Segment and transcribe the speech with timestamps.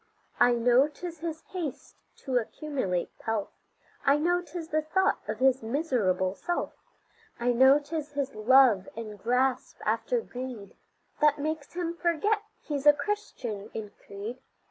[0.39, 1.95] I know 'tis his haste
[2.25, 3.49] to accumulate pelf,
[4.03, 6.73] I know 'tis the thought of his miserable self.
[7.39, 10.75] I know 'tis his love and grasp after greed
[11.19, 14.39] That makes him forget he's a Christian in creed.